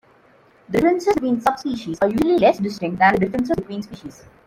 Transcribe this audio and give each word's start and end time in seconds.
The 0.67 0.79
differences 0.79 1.13
between 1.13 1.39
subspecies 1.41 1.99
are 2.01 2.09
usually 2.09 2.39
less 2.39 2.57
distinct 2.57 2.97
than 2.97 3.13
the 3.13 3.19
differences 3.19 3.55
between 3.57 3.83
species. 3.83 4.23